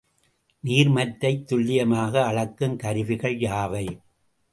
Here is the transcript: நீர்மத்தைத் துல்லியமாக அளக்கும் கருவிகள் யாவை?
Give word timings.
நீர்மத்தைத் 0.63 1.43
துல்லியமாக 1.43 2.25
அளக்கும் 2.25 2.75
கருவிகள் 2.77 3.37
யாவை? 3.37 3.85